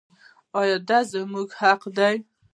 آیا 0.59 0.77
دا 0.87 0.99
زموږ 1.11 1.49
حق 1.59 1.81
دی؟ 1.97 2.15